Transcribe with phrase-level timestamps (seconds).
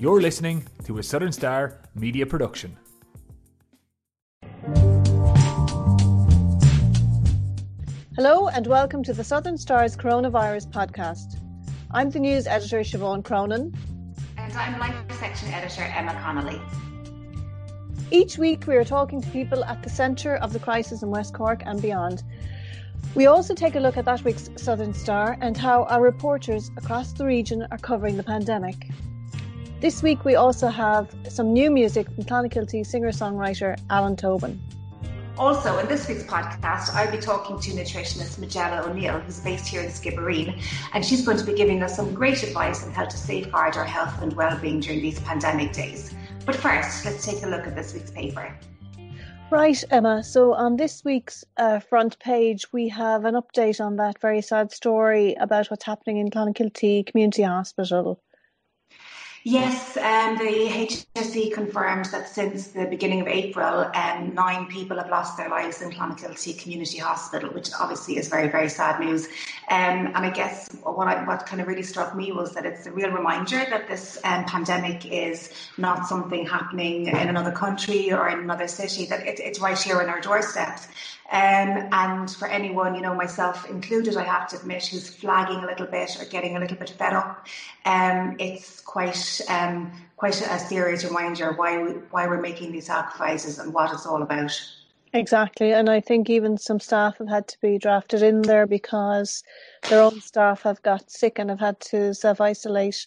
[0.00, 2.76] You're listening to a Southern Star media production.
[8.14, 11.40] Hello and welcome to the Southern Star's Coronavirus podcast.
[11.90, 13.76] I'm the news editor Siobhan Cronin.
[14.36, 16.62] And I'm life section editor Emma Connolly.
[18.12, 21.34] Each week we are talking to people at the centre of the crisis in West
[21.34, 22.22] Cork and beyond.
[23.16, 27.10] We also take a look at that week's Southern Star and how our reporters across
[27.10, 28.86] the region are covering the pandemic.
[29.80, 34.60] This week we also have some new music from Clonakilty singer-songwriter Alan Tobin.
[35.38, 39.80] Also, in this week's podcast, I'll be talking to nutritionist Majella O'Neill, who's based here
[39.80, 40.60] in Skibbereen,
[40.94, 43.84] and she's going to be giving us some great advice on how to safeguard our
[43.84, 46.12] health and well-being during these pandemic days.
[46.44, 48.58] But first, let's take a look at this week's paper.
[49.48, 50.24] Right, Emma.
[50.24, 54.72] So on this week's uh, front page, we have an update on that very sad
[54.72, 58.20] story about what's happening in Clonakilty Community Hospital.
[59.50, 60.68] Yes, um, the
[61.16, 65.80] HSE confirmed that since the beginning of April, um, nine people have lost their lives
[65.80, 69.24] in Clonakilty Community Hospital, which obviously is very, very sad news.
[69.70, 72.84] Um, and I guess what, I, what kind of really struck me was that it's
[72.84, 78.28] a real reminder that this um, pandemic is not something happening in another country or
[78.28, 80.88] in another city, that it, it's right here on our doorsteps.
[81.30, 85.66] Um, and for anyone, you know, myself included, I have to admit, who's flagging a
[85.66, 87.46] little bit or getting a little bit fed up,
[87.84, 93.58] um, it's quite um, quite a serious reminder why we, why we're making these sacrifices
[93.58, 94.58] and what it's all about.
[95.12, 99.42] Exactly, and I think even some staff have had to be drafted in there because
[99.88, 103.06] their own staff have got sick and have had to self isolate.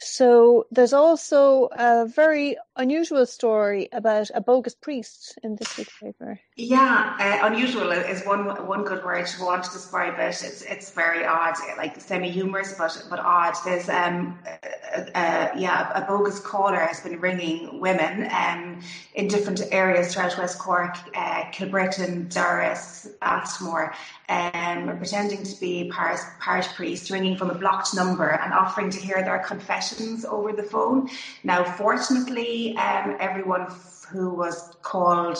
[0.00, 6.40] So there's also a very unusual story about a bogus priest in this week's paper.
[6.56, 10.42] Yeah, uh, unusual is one one good word to want to describe it.
[10.42, 13.54] It's it's very odd, like semi humorous, but but odd.
[13.64, 18.80] There's um uh, uh, yeah a bogus caller has been ringing women um
[19.14, 23.94] in different areas throughout West Cork, uh, Kilbrittain, Durrus, Bastmore,
[24.28, 29.22] um, pretending to be parish, parish ringing from a blocked number and offering to hear
[29.22, 31.08] their confessions over the phone.
[31.44, 33.72] Now, fortunately, um, everyone
[34.10, 35.38] who was called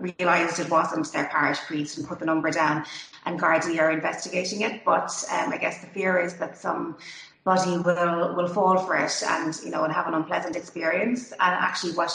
[0.00, 2.84] realised it wasn't their parish priest and put the number down,
[3.26, 4.84] and Gardaí are investigating it.
[4.84, 9.54] But um, I guess the fear is that somebody will will fall for it and
[9.64, 11.32] you know and have an unpleasant experience.
[11.32, 12.10] And actually, what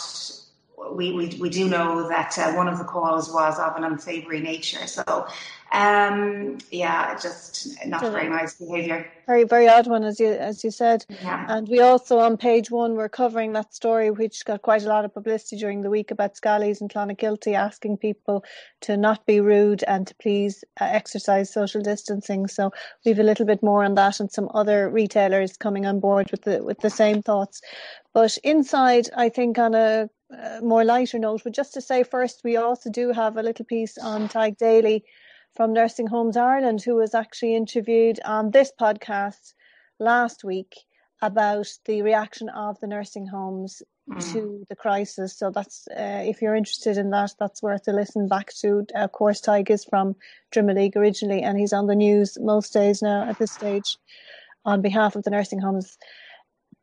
[0.91, 4.39] we, we, we do know that uh, one of the calls was of an unsavory
[4.39, 4.85] nature.
[4.87, 5.27] So,
[5.71, 9.09] um, yeah, just not very nice behaviour.
[9.27, 11.05] Very, very odd one, as you as you said.
[11.21, 11.45] Yeah.
[11.47, 15.05] And we also on page one we're covering that story, which got quite a lot
[15.05, 18.43] of publicity during the week about Scally's and Clonakilty asking people
[18.81, 22.47] to not be rude and to please uh, exercise social distancing.
[22.47, 22.71] So
[23.05, 26.41] we've a little bit more on that, and some other retailers coming on board with
[26.43, 27.61] the with the same thoughts.
[28.13, 32.41] But inside, I think on a uh, more lighter note, but just to say first,
[32.43, 35.03] we also do have a little piece on Tadhg Daly
[35.55, 39.53] from Nursing Homes Ireland, who was actually interviewed on this podcast
[39.99, 40.75] last week
[41.21, 44.33] about the reaction of the nursing homes mm.
[44.33, 45.37] to the crisis.
[45.37, 48.85] So that's uh, if you're interested in that, that's worth a listen back to.
[48.95, 50.15] Of course, Tadhg is from
[50.53, 53.97] Drimoleague originally, and he's on the news most days now at this stage
[54.65, 55.97] on behalf of the nursing homes.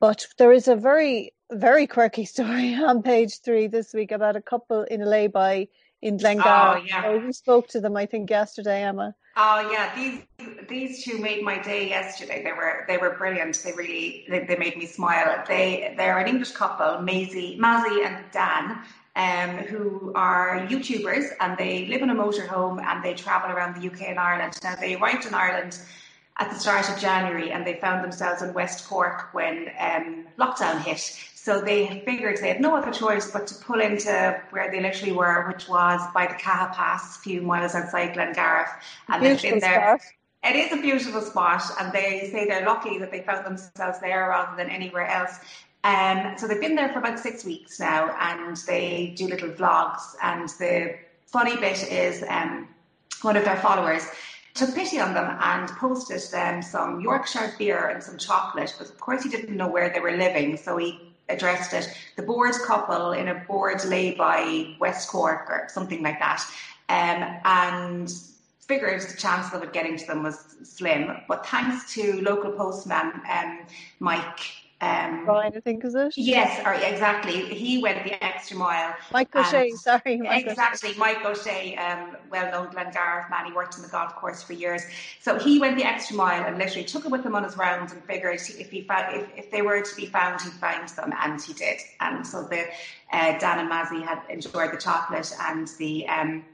[0.00, 4.42] But there is a very, very quirky story on page three this week about a
[4.42, 5.68] couple in a lay-by
[6.02, 6.80] in Glengarriff.
[6.80, 7.02] Oh, yeah.
[7.02, 9.14] So we spoke to them, I think, yesterday, Emma.
[9.38, 10.22] Oh yeah, these
[10.66, 12.42] these two made my day yesterday.
[12.42, 13.60] They were they were brilliant.
[13.62, 15.44] They really they, they made me smile.
[15.46, 18.78] They they're an English couple, Maisie, Mazzy and Dan,
[19.14, 23.86] um, who are YouTubers and they live in a motorhome and they travel around the
[23.86, 24.58] UK and Ireland.
[24.64, 25.80] Now they arrived in Ireland
[26.38, 30.82] at the start of January and they found themselves in West Cork when um, lockdown
[30.82, 31.18] hit.
[31.34, 35.12] So they figured they had no other choice but to pull into where they literally
[35.12, 38.68] were, which was by the Caha Pass, a few miles outside Glengarriff.
[39.08, 39.98] And they've been there.
[39.98, 40.12] Spot.
[40.44, 44.28] It is a beautiful spot, and they say they're lucky that they found themselves there
[44.28, 45.38] rather than anywhere else.
[45.82, 50.14] Um, so they've been there for about six weeks now, and they do little vlogs.
[50.22, 50.96] And the
[51.26, 52.68] funny bit is, um,
[53.22, 54.06] one of their followers
[54.56, 58.74] took pity on them and posted them some Yorkshire beer and some chocolate.
[58.78, 61.92] But of course, he didn't know where they were living, so he addressed it.
[62.16, 66.42] The bored couple in a board lay by West Cork or something like that,
[66.88, 68.12] um, and
[68.60, 71.18] figured the chance of it getting to them was slim.
[71.28, 73.60] But thanks to local postman um,
[74.00, 74.40] Mike
[74.82, 76.18] Um, Brian, I think is it?
[76.18, 77.54] Yes, or exactly.
[77.54, 78.94] He went the extra mile.
[79.10, 80.18] Mike O'Shea, sorry.
[80.18, 80.98] Mike exactly, O'Shea.
[80.98, 83.46] Mike O'Shea, um, well-known Glengarriff man.
[83.46, 84.82] He worked in the golf course for years,
[85.20, 87.92] so he went the extra mile and literally took it with him on his rounds
[87.92, 91.12] and figured if he found, if, if they were to be found, he'd find them,
[91.22, 91.80] and he did.
[92.00, 92.66] And so the
[93.12, 96.06] uh, Dan and Mazzy had enjoyed the chocolate and the.
[96.08, 96.44] Um,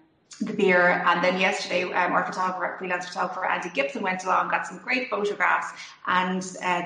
[0.41, 1.03] the beer.
[1.07, 5.09] And then yesterday, um, our photographer, freelance photographer Andy Gibson went along, got some great
[5.11, 5.73] photographs,
[6.07, 6.83] and uh,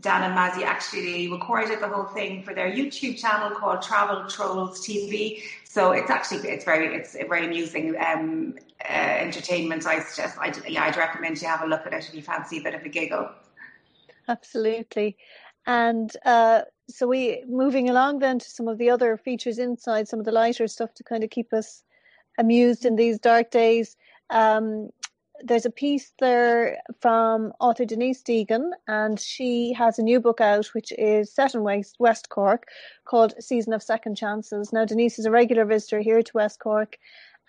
[0.00, 4.86] Dan and Mazzy actually recorded the whole thing for their YouTube channel called Travel Trolls
[4.86, 5.42] TV.
[5.64, 9.86] So it's actually it's very it's very amusing um, uh, entertainment.
[9.86, 12.58] I suggest I'd, yeah I'd recommend you have a look at it if you fancy
[12.58, 13.30] a bit of a giggle.
[14.28, 15.16] Absolutely.
[15.66, 20.18] And uh, so we moving along then to some of the other features inside, some
[20.18, 21.82] of the lighter stuff to kind of keep us
[22.38, 23.96] amused in these dark days.
[24.30, 24.90] Um,
[25.42, 30.66] there's a piece there from author Denise Deegan, and she has a new book out
[30.68, 32.68] which is set in West, West Cork
[33.04, 34.72] called Season of Second Chances.
[34.72, 36.98] Now, Denise is a regular visitor here to West Cork,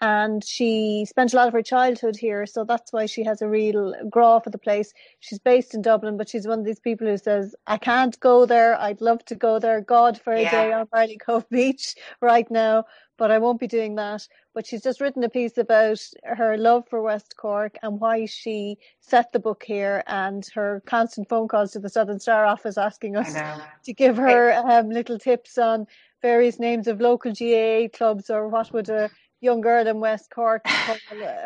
[0.01, 3.49] and she spent a lot of her childhood here, so that's why she has a
[3.49, 4.93] real grá for the place.
[5.19, 8.45] She's based in Dublin, but she's one of these people who says, I can't go
[8.45, 10.51] there, I'd love to go there, God, for a yeah.
[10.51, 12.85] day on Barley Cove Beach right now,
[13.19, 14.27] but I won't be doing that.
[14.55, 18.77] But she's just written a piece about her love for West Cork and why she
[19.01, 23.17] set the book here and her constant phone calls to the Southern Star office asking
[23.17, 23.35] us
[23.83, 25.85] to give her um, little tips on
[26.21, 29.11] various names of local GAA clubs or what would a
[29.41, 30.97] young girl in West Cork call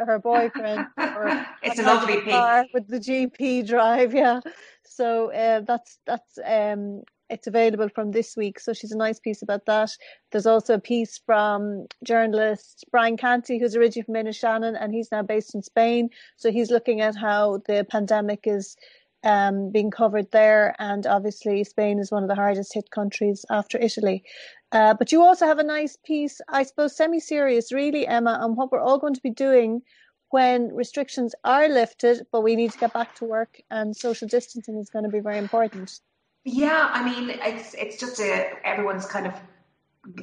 [0.06, 0.88] her boyfriend.
[0.98, 4.42] Or it's a lovely piece with the GP drive, yeah.
[4.84, 7.02] So uh, that's that's um,
[7.34, 8.60] it's available from this week.
[8.60, 9.90] So she's a nice piece about that.
[10.32, 15.24] There's also a piece from journalist Brian Canty, who's originally from Shannon, and he's now
[15.24, 16.10] based in Spain.
[16.38, 18.78] So he's looking at how the pandemic is
[19.24, 20.76] um, being covered there.
[20.80, 24.24] And obviously, Spain is one of the hardest hit countries after Italy.
[24.72, 28.56] Uh, but you also have a nice piece, I suppose, semi serious, really, Emma, on
[28.56, 29.82] what we're all going to be doing
[30.30, 34.78] when restrictions are lifted, but we need to get back to work and social distancing
[34.80, 36.00] is going to be very important.
[36.46, 39.34] Yeah, I mean, it's it's just a, everyone's kind of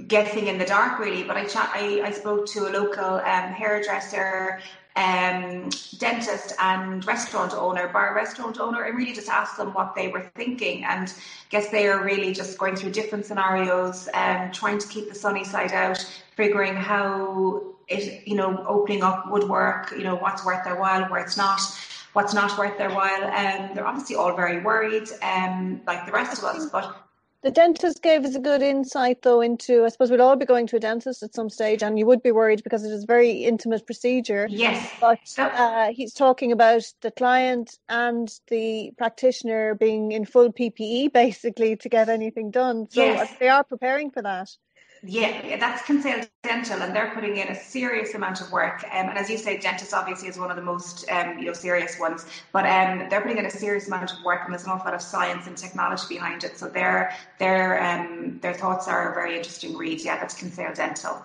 [0.08, 1.24] guessing in the dark, really.
[1.24, 4.60] But I chat, I, I spoke to a local um, hairdresser
[4.96, 10.08] um, dentist and restaurant owner, bar restaurant owner, and really just asked them what they
[10.08, 10.84] were thinking.
[10.84, 11.12] And
[11.48, 15.44] guess they are really just going through different scenarios, um, trying to keep the sunny
[15.44, 16.04] side out,
[16.36, 21.04] figuring how it, you know, opening up would work, you know, what's worth their while,
[21.04, 21.60] where it's not
[22.12, 23.24] what's not worth their while.
[23.24, 26.66] Um, they're obviously all very worried, um, like the rest of us.
[26.66, 26.96] But
[27.42, 30.66] the dentist gave us a good insight, though, into I suppose we'd all be going
[30.68, 33.06] to a dentist at some stage, and you would be worried because it is a
[33.06, 34.46] very intimate procedure.
[34.50, 34.90] Yes.
[35.00, 41.76] But uh, he's talking about the client and the practitioner being in full PPE, basically,
[41.76, 42.88] to get anything done.
[42.90, 43.34] So yes.
[43.40, 44.50] they are preparing for that.
[45.02, 48.84] Yeah, that's Kinsale Dental, and they're putting in a serious amount of work.
[48.84, 51.54] Um, and as you say, dentists obviously is one of the most um, you know
[51.54, 54.70] serious ones, but um, they're putting in a serious amount of work, and there's an
[54.70, 56.58] awful lot of science and technology behind it.
[56.58, 60.02] So their their um, their thoughts are a very interesting read.
[60.02, 61.24] Yeah, that's Kinsale Dental.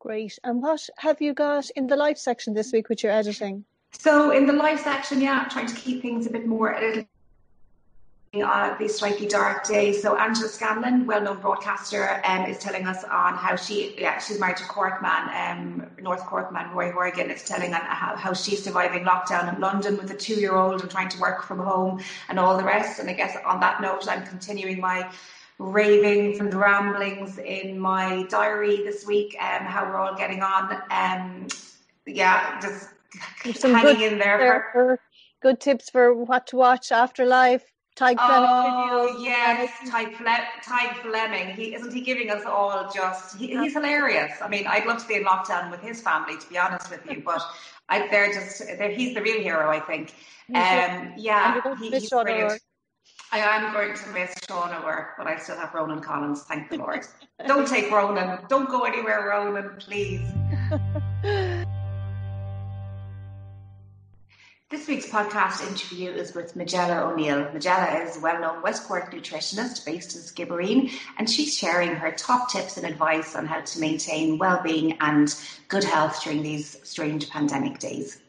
[0.00, 0.38] Great.
[0.42, 3.64] And what have you got in the life section this week, which you're editing?
[3.92, 6.80] So in the life section, yeah, I'm trying to keep things a bit more a
[6.80, 7.04] little
[8.34, 10.00] on these slightly dark days.
[10.00, 14.56] So Angela Scanlon, well-known broadcaster, um, is telling us on how she, yeah, she's married
[14.58, 18.62] to Cork man, um, North Cork man Roy Horgan, is telling on how, how she's
[18.62, 22.56] surviving lockdown in London with a two-year-old and trying to work from home and all
[22.56, 23.00] the rest.
[23.00, 25.10] And I guess on that note, I'm continuing my
[25.58, 30.80] ravings and ramblings in my diary this week, um, how we're all getting on.
[30.90, 31.48] Um,
[32.06, 32.90] yeah, just
[33.60, 34.68] Some hanging in there.
[34.72, 35.00] For,
[35.42, 37.64] good tips for what to watch after life
[38.00, 38.48] Tadhg Fleming.
[38.48, 41.54] Oh yes, Tadhg, Fle- Tadhg Fleming.
[41.54, 43.36] He isn't he giving us all just?
[43.36, 44.32] He, he's hilarious.
[44.40, 47.04] I mean, I'd love to be in lockdown with his family, to be honest with
[47.10, 47.22] you.
[47.24, 47.42] But
[47.90, 50.14] I, they're just they're, he's the real hero, I think.
[50.48, 52.60] Um, yeah, he, he's brilliant.
[53.32, 56.42] I am going to miss Sean O'Rourke, but I still have Ronan Collins.
[56.44, 57.06] Thank the Lord.
[57.46, 58.40] Don't take Ronan.
[58.48, 60.22] Don't go anywhere, Ronan, please.
[64.70, 67.50] This week's podcast interview is with Majella O'Neill.
[67.52, 72.12] Majella is a well known West Cork nutritionist based in Skibbereen, and she's sharing her
[72.12, 75.34] top tips and advice on how to maintain well being and
[75.66, 78.20] good health during these strange pandemic days.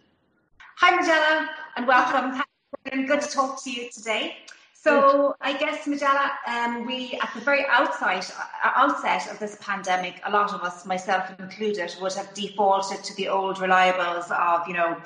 [0.78, 2.42] Hi, Majella, and welcome.
[2.90, 4.38] Good to talk to you today.
[4.84, 8.26] So I guess, Majella, um, we at the very outside,
[8.64, 13.16] uh, outset of this pandemic, a lot of us, myself included, would have defaulted to
[13.16, 14.98] the old reliables of, you know,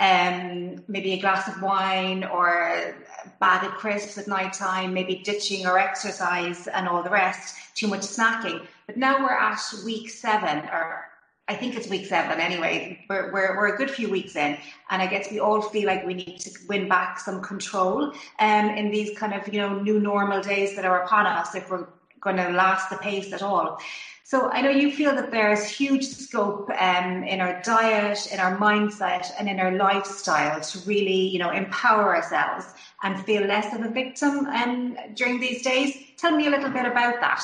[0.00, 2.94] um, maybe a glass of wine or a
[3.38, 7.86] bag of crisps at night time, maybe ditching or exercise and all the rest, too
[7.86, 8.66] much snacking.
[8.88, 11.09] But now we're at week seven, or
[11.50, 13.04] I think it's week seven anyway.
[13.08, 14.56] We're, we're, we're a good few weeks in,
[14.88, 18.66] and I guess we all feel like we need to win back some control um,
[18.70, 21.88] in these kind of you know new normal days that are upon us if we're
[22.20, 23.80] going to last the pace at all.
[24.22, 28.56] So I know you feel that there's huge scope um, in our diet, in our
[28.56, 32.66] mindset, and in our lifestyle to really, you know, empower ourselves
[33.02, 35.96] and feel less of a victim um, during these days.
[36.16, 37.42] Tell me a little bit about that.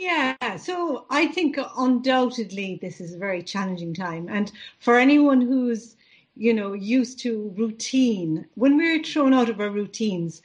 [0.00, 4.30] Yeah, so I think undoubtedly this is a very challenging time.
[4.30, 5.94] And for anyone who's,
[6.34, 10.40] you know, used to routine, when we're thrown out of our routines,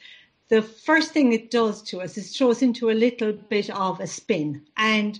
[0.50, 4.02] the first thing it does to us is throw us into a little bit of
[4.02, 4.62] a spin.
[4.76, 5.18] And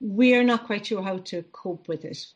[0.00, 2.26] we're not quite sure how to cope with it.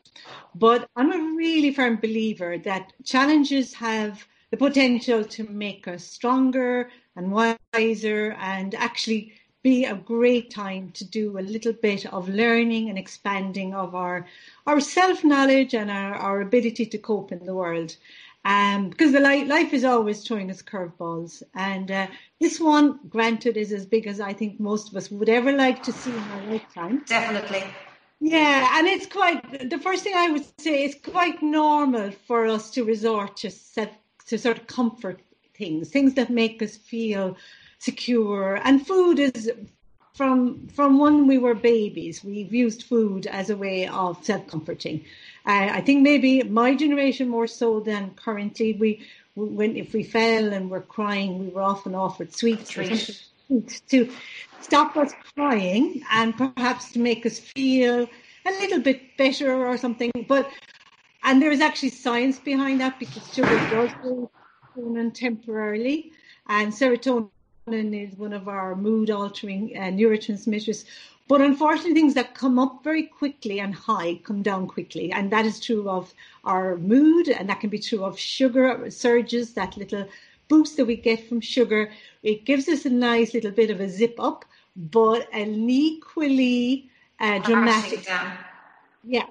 [0.55, 6.91] But I'm a really firm believer that challenges have the potential to make us stronger
[7.17, 12.89] and wiser and actually be a great time to do a little bit of learning
[12.89, 14.25] and expanding of our
[14.65, 17.95] our self knowledge and our, our ability to cope in the world.
[18.43, 22.07] Um, because the life, life is always throwing us curveballs, and uh,
[22.39, 25.83] this one, granted, is as big as I think most of us would ever like
[25.83, 27.03] to see in our lifetime.
[27.05, 27.63] Definitely.
[28.19, 30.85] Yeah, and it's quite the first thing I would say.
[30.85, 33.51] It's quite normal for us to resort to
[34.27, 35.19] to sort of comfort
[35.53, 37.37] things, things that make us feel
[37.81, 38.59] secure.
[38.63, 39.51] And food is
[40.13, 42.23] from from when we were babies.
[42.23, 45.03] We've used food as a way of self comforting.
[45.45, 48.73] Uh, I think maybe my generation more so than currently.
[48.73, 52.75] We when if we fell and were crying, we were often offered sweets
[53.89, 54.09] to
[54.61, 58.07] stop us crying and perhaps to make us feel
[58.45, 60.11] a little bit better or something.
[60.27, 60.47] But
[61.23, 63.89] and there is actually science behind that because sugar does
[64.75, 66.11] serotonin temporarily,
[66.47, 67.29] and serotonin
[67.67, 70.83] is one of our mood altering uh, neurotransmitters.
[71.27, 75.11] But unfortunately, things that come up very quickly and high come down quickly.
[75.11, 76.13] And that is true of
[76.43, 80.07] our mood, and that can be true of sugar surges, that little
[80.47, 81.91] boost that we get from sugar.
[82.23, 84.43] It gives us a nice little bit of a zip up,
[84.75, 86.89] but an equally
[87.19, 88.07] uh, dramatic.
[89.03, 89.27] Yeah.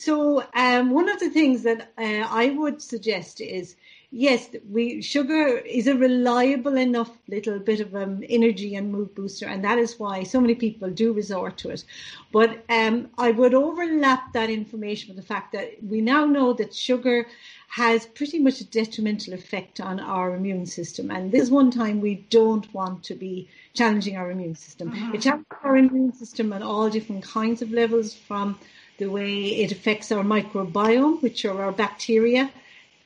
[0.00, 3.76] So, um, one of the things that uh, I would suggest is
[4.10, 9.46] yes, we sugar is a reliable enough little bit of um, energy and mood booster,
[9.46, 11.84] and that is why so many people do resort to it.
[12.32, 16.74] But um, I would overlap that information with the fact that we now know that
[16.74, 17.26] sugar
[17.68, 22.00] has pretty much a detrimental effect on our immune system, and this is one time
[22.00, 24.90] we don't want to be challenging our immune system.
[24.90, 25.14] Mm-hmm.
[25.14, 28.58] It challenges our immune system on all different kinds of levels, from
[29.00, 32.50] the way it affects our microbiome, which are our bacteria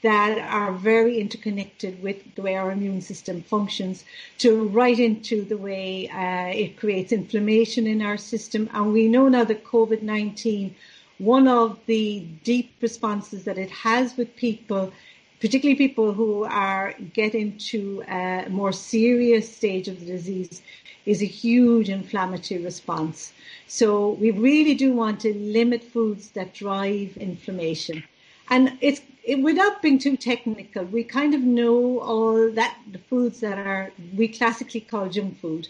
[0.03, 4.05] that are very interconnected with the way our immune system functions
[4.37, 8.69] to right into the way uh, it creates inflammation in our system.
[8.75, 10.75] And we know now that COVID 19,
[11.19, 14.93] one of the deep responses that it has with people,
[15.41, 20.61] particularly people who are getting to a more serious stage of the disease,
[21.07, 23.33] is a huge inflammatory response.
[23.67, 28.05] So we really do want to limit foods that drive inflammation.
[28.51, 33.41] And it's it, without being too technical, we kind of know all that the foods
[33.41, 35.69] that are we classically call junk food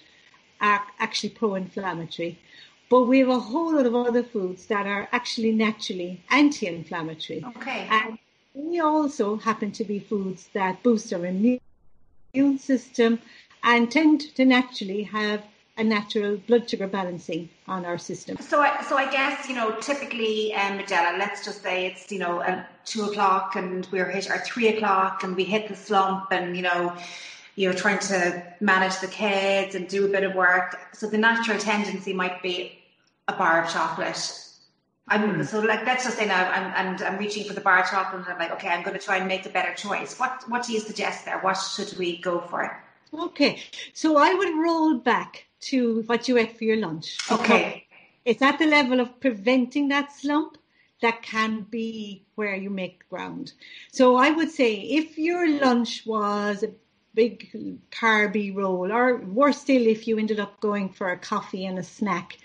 [0.61, 2.39] are actually pro-inflammatory,
[2.89, 7.45] but we have a whole lot of other foods that are actually naturally anti-inflammatory.
[7.57, 7.87] Okay.
[7.91, 8.19] And
[8.55, 11.61] they also happen to be foods that boost our immune
[12.59, 13.21] system
[13.65, 15.43] and tend to naturally have
[15.77, 18.37] a natural blood sugar balancing on our system.
[18.39, 22.21] So, I, so I guess you know, typically, um, Majella, let's just say it's you
[22.21, 26.29] know, at two o'clock and we're hit, or three o'clock and we hit the slump,
[26.31, 26.97] and you know,
[27.57, 30.79] you're trying to manage the kids and do a bit of work.
[30.93, 32.79] So the natural tendency might be
[33.27, 34.41] a bar of chocolate.
[35.09, 35.47] I'm mm.
[35.47, 38.23] so like let's just say now I'm and I'm reaching for the bar of chocolate
[38.23, 40.19] and I'm like, okay, I'm going to try and make a better choice.
[40.19, 41.39] What what do you suggest there?
[41.41, 42.84] What should we go for?
[43.19, 47.19] Okay, so I would roll back to what you ate for your lunch.
[47.31, 47.87] Okay.
[48.25, 50.59] It's at the level of preventing that slump
[51.03, 53.53] that can be where you make ground.
[53.93, 56.73] So I would say if your lunch was a
[57.15, 57.51] big
[57.91, 61.83] carby roll, or worse still, if you ended up going for a coffee and a
[61.83, 62.39] snack,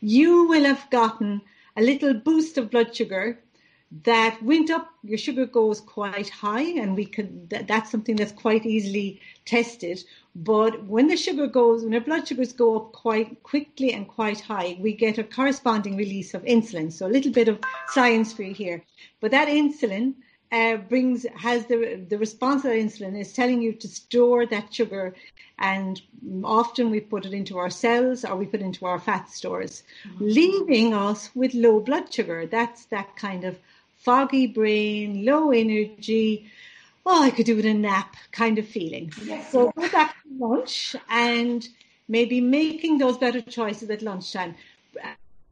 [0.00, 1.40] you will have gotten
[1.76, 3.38] a little boost of blood sugar
[4.04, 8.30] that went up your sugar goes quite high and we can that, that's something that's
[8.32, 10.02] quite easily tested
[10.36, 14.40] but when the sugar goes when our blood sugars go up quite quickly and quite
[14.40, 18.44] high we get a corresponding release of insulin so a little bit of science for
[18.44, 18.80] you here
[19.20, 20.14] but that insulin
[20.52, 25.14] uh, brings has the the response of insulin is telling you to store that sugar,
[25.58, 26.02] and
[26.42, 29.84] often we put it into our cells or we put it into our fat stores,
[30.04, 30.24] mm-hmm.
[30.24, 32.46] leaving us with low blood sugar.
[32.46, 33.58] That's that kind of
[34.00, 36.50] foggy brain, low energy.
[37.06, 39.12] Oh, I could do with a nap kind of feeling.
[39.24, 39.52] Yes.
[39.52, 41.66] So go back to lunch and
[42.08, 44.54] maybe making those better choices at lunchtime.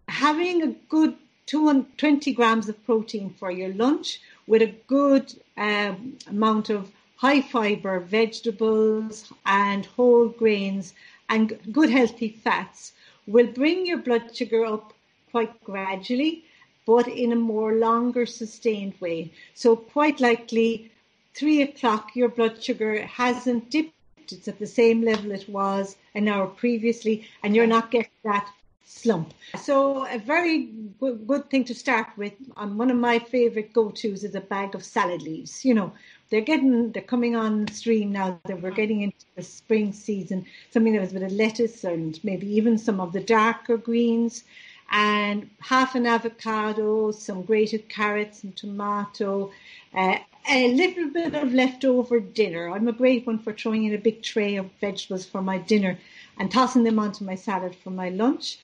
[0.08, 1.14] Having a good
[1.46, 7.98] 20 grams of protein for your lunch with a good um, amount of high fiber
[8.00, 10.94] vegetables and whole grains
[11.28, 12.92] and good healthy fats
[13.26, 14.92] will bring your blood sugar up
[15.30, 16.44] quite gradually,
[16.88, 19.30] but in a more longer sustained way.
[19.52, 20.90] So quite likely
[21.34, 24.32] three o'clock, your blood sugar hasn't dipped.
[24.32, 28.48] It's at the same level it was an hour previously, and you're not getting that
[28.86, 29.34] slump.
[29.60, 32.32] So a very good, good thing to start with.
[32.56, 35.66] Um, one of my favorite go-tos is a bag of salad leaves.
[35.66, 35.92] You know,
[36.30, 40.46] they're getting they're coming on stream now that we're getting into the spring season.
[40.70, 44.44] Something that was with lettuce and maybe even some of the darker greens.
[44.90, 49.52] And half an avocado, some grated carrots and tomato,
[49.94, 50.18] uh,
[50.50, 52.70] a little bit of leftover dinner.
[52.70, 55.98] I'm a great one for throwing in a big tray of vegetables for my dinner
[56.38, 58.58] and tossing them onto my salad for my lunch.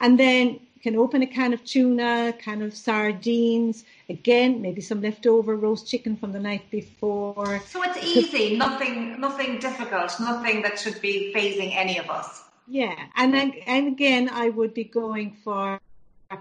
[0.00, 5.00] And then you can open a can of tuna, can of sardines, again, maybe some
[5.00, 7.62] leftover roast chicken from the night before.
[7.66, 12.44] So it's easy, nothing nothing difficult, nothing that should be phasing any of us.
[12.72, 15.80] Yeah, and then, and again, I would be going for
[16.30, 16.36] uh,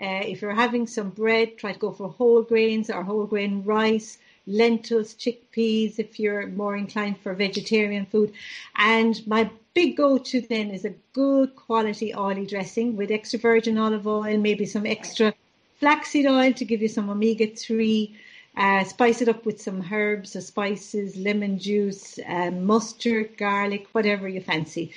[0.00, 4.16] if you're having some bread, try to go for whole grains or whole grain rice,
[4.46, 8.32] lentils, chickpeas if you're more inclined for vegetarian food.
[8.76, 13.76] And my big go to then is a good quality oily dressing with extra virgin
[13.76, 15.34] olive oil, maybe some extra
[15.80, 18.16] flaxseed oil to give you some omega 3.
[18.56, 24.28] Uh, spice it up with some herbs or spices, lemon juice, um, mustard, garlic, whatever
[24.28, 24.92] you fancy.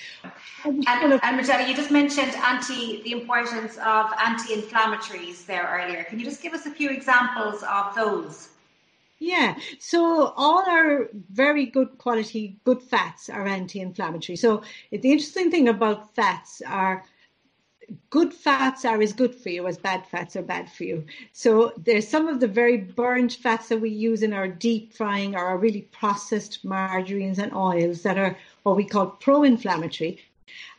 [0.63, 6.03] And, and, you just mentioned anti the importance of anti-inflammatories there earlier.
[6.03, 8.49] Can you just give us a few examples of those?
[9.19, 14.35] Yeah, so all our very good quality good fats are anti-inflammatory.
[14.35, 14.61] So
[14.91, 17.03] the interesting thing about fats are
[18.09, 21.05] good fats are as good for you as bad fats are bad for you.
[21.33, 25.35] So there's some of the very burnt fats that we use in our deep frying
[25.35, 30.19] or our really processed margarines and oils that are what we call pro-inflammatory.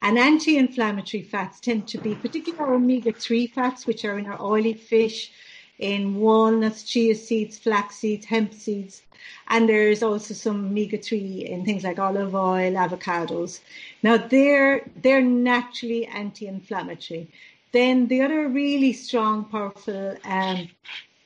[0.03, 4.75] And anti-inflammatory fats tend to be particularly our omega-3 fats, which are in our oily
[4.75, 5.33] fish,
[5.79, 9.03] in walnuts, chia seeds, flax seeds, hemp seeds,
[9.49, 13.61] and there's also some omega-3 in things like olive oil, avocados.
[14.03, 17.29] Now they're they're naturally anti-inflammatory.
[17.73, 20.69] Then the other really strong, powerful um,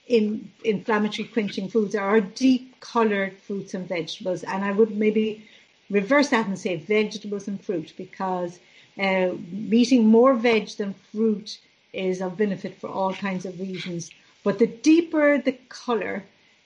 [0.09, 4.43] in inflammatory quenching foods are deep colored fruits and vegetables.
[4.43, 5.49] And I would maybe
[5.91, 8.59] reverse that and say vegetables and fruit because
[8.99, 9.31] uh,
[9.71, 11.59] eating more veg than fruit
[11.93, 14.11] is of benefit for all kinds of reasons.
[14.43, 16.25] But the deeper the color,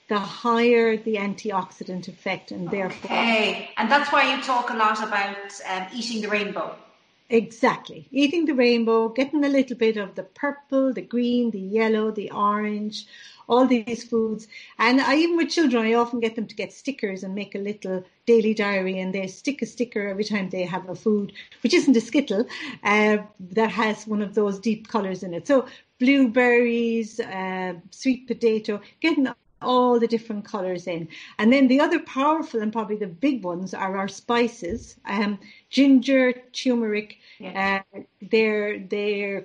[0.08, 3.10] the higher the antioxidant effect, and therefore.
[3.10, 6.76] Okay, and that's why you talk a lot about um, eating the rainbow.
[7.28, 8.06] Exactly.
[8.12, 12.30] Eating the rainbow, getting a little bit of the purple, the green, the yellow, the
[12.30, 13.06] orange,
[13.48, 14.46] all these foods.
[14.78, 17.58] And I, even with children, I often get them to get stickers and make a
[17.58, 21.74] little daily diary and they stick a sticker every time they have a food, which
[21.74, 22.46] isn't a skittle,
[22.84, 25.48] uh, that has one of those deep colors in it.
[25.48, 25.66] So
[25.98, 29.26] blueberries, uh, sweet potato, getting
[29.62, 31.08] all the different colors in.
[31.38, 34.96] And then the other powerful and probably the big ones are our spices.
[35.06, 35.38] Um,
[35.70, 37.80] ginger, turmeric, uh,
[38.20, 39.44] they're, they're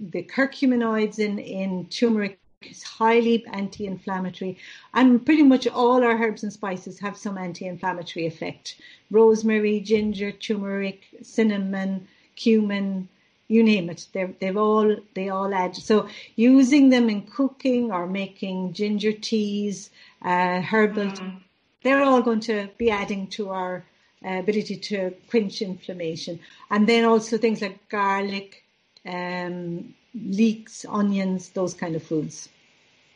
[0.00, 4.56] the curcuminoids in, in turmeric is highly anti-inflammatory
[4.94, 8.76] and pretty much all our herbs and spices have some anti-inflammatory effect
[9.10, 13.08] rosemary ginger turmeric cinnamon cumin
[13.52, 14.06] you name it.
[14.12, 15.76] They're, they've all they all add.
[15.76, 19.90] So using them in cooking or making ginger teas,
[20.22, 21.40] uh, herbal, mm.
[21.82, 23.84] they're all going to be adding to our
[24.24, 26.40] uh, ability to quench inflammation.
[26.70, 28.64] And then also things like garlic,
[29.04, 32.48] um, leeks, onions, those kind of foods.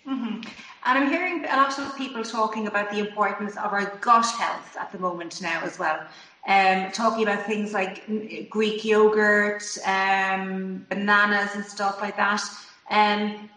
[0.07, 0.49] Mm-hmm.
[0.89, 4.77] And I'm hearing a lot of people talking about the importance of our gut health
[4.79, 6.07] at the moment now as well
[6.47, 8.05] um, talking about things like
[8.49, 12.43] Greek yogurt, um, bananas, and stuff like that.
[12.91, 13.51] Um,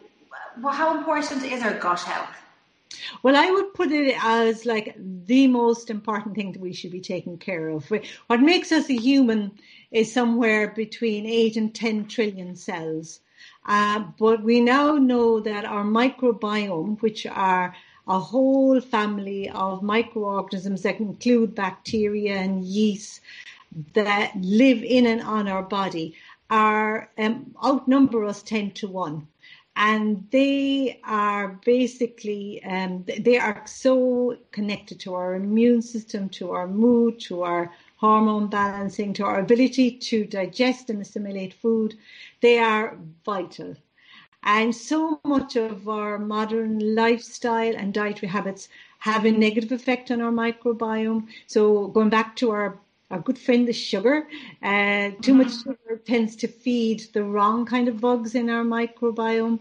[0.62, 2.36] well, how important is our gut health?
[3.21, 7.02] Well, I would put it as like the most important thing that we should be
[7.02, 7.91] taking care of.
[8.28, 9.52] What makes us a human
[9.91, 13.21] is somewhere between 8 and 10 trillion cells.
[13.65, 17.75] Uh, but we now know that our microbiome, which are
[18.10, 23.22] a whole family of microorganisms that include bacteria and yeast
[23.93, 26.15] that live in and on our body
[26.50, 29.28] are um, outnumber us 10 to 1
[29.76, 36.67] and they are basically um, they are so connected to our immune system to our
[36.67, 41.98] mood to our hormone balancing to our ability to digest and assimilate food.
[42.41, 43.76] They are vital
[44.43, 50.21] and so much of our modern lifestyle and dietary habits have a negative effect on
[50.21, 52.78] our microbiome so going back to our
[53.12, 54.28] our good friend the sugar.
[54.62, 55.71] Uh, too much mm-hmm.
[55.71, 59.60] sugar tends to feed the wrong kind of bugs in our microbiome,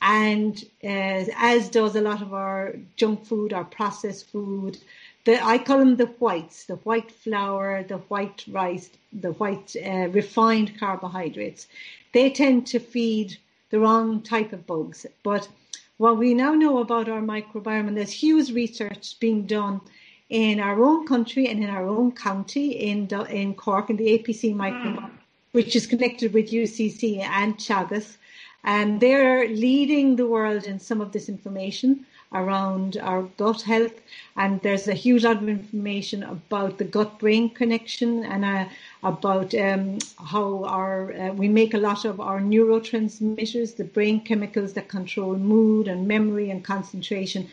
[0.00, 4.78] and uh, as does a lot of our junk food, our processed food.
[5.24, 10.08] The, I call them the whites, the white flour, the white rice, the white uh,
[10.08, 11.66] refined carbohydrates.
[12.12, 13.36] They tend to feed
[13.70, 15.06] the wrong type of bugs.
[15.22, 15.48] But
[15.96, 19.80] what we now know about our microbiome, and there's huge research being done
[20.28, 24.54] in our own country and in our own county in in Cork in the APC
[24.54, 25.10] microbiome, mm.
[25.52, 28.16] which is connected with UCC and Teagasc.
[28.64, 34.00] And they're leading the world in some of this information around our gut health.
[34.36, 38.68] And there's a huge lot of information about the gut brain connection and uh,
[39.02, 44.72] about um, how our uh, we make a lot of our neurotransmitters, the brain chemicals
[44.74, 47.48] that control mood and memory and concentration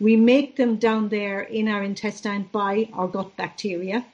[0.00, 4.04] we make them down there in our intestine by our gut bacteria.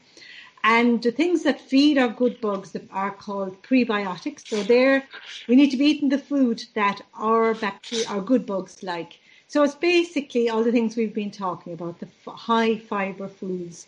[0.63, 4.49] And the things that feed our good bugs are called prebiotics.
[4.49, 5.07] So there,
[5.47, 9.19] we need to be eating the food that our bacteria, our good bugs like.
[9.49, 13.87] So it's basically all the things we've been talking about, the f- high fiber foods,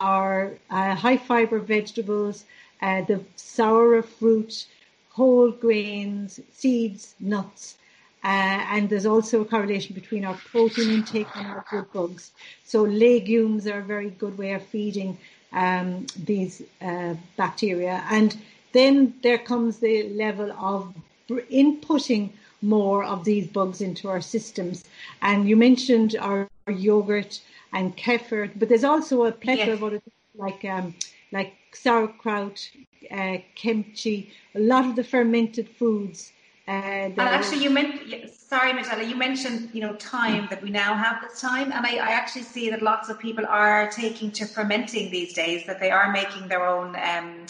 [0.00, 2.44] our uh, high fiber vegetables,
[2.80, 4.66] uh, the sour fruit,
[5.10, 7.76] whole grains, seeds, nuts.
[8.24, 12.32] Uh, and there's also a correlation between our protein intake and our good bugs.
[12.64, 15.18] So legumes are a very good way of feeding
[15.52, 18.04] um, these uh, bacteria.
[18.10, 18.36] And
[18.72, 20.94] then there comes the level of
[21.28, 22.30] inputting
[22.62, 24.84] more of these bugs into our systems.
[25.22, 27.40] And you mentioned our yogurt
[27.72, 29.74] and kefir, but there's also a plethora yes.
[29.74, 30.94] of other things like um,
[31.32, 32.70] like sauerkraut,
[33.10, 36.32] uh, kimchi, a lot of the fermented foods
[36.68, 37.98] uh, and actually, you meant
[38.30, 41.92] sorry, Majella, you mentioned you know time that we now have this time, and I,
[41.96, 45.64] I, actually see that lots of people are taking to fermenting these days.
[45.64, 46.94] That they are making their own.
[46.96, 47.46] Um,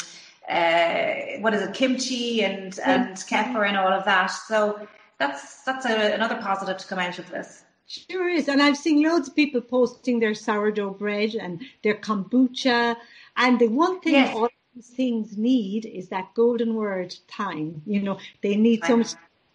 [0.49, 4.27] uh, what is it, kimchi and and kefir and all of that.
[4.27, 4.87] So
[5.19, 7.65] that's that's a, another positive to come out of this.
[7.87, 12.97] Sure is, and I've seen loads of people posting their sourdough bread and their kombucha,
[13.37, 14.37] and the one thing yes.
[14.37, 17.83] all these things need is that golden word time.
[17.87, 19.15] You know, they need so much.